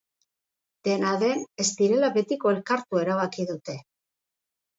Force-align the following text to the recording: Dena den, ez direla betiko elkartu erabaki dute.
Dena 0.87 1.11
den, 1.23 1.43
ez 1.63 1.67
direla 1.81 2.09
betiko 2.15 2.55
elkartu 2.55 3.03
erabaki 3.03 3.47
dute. 3.53 3.79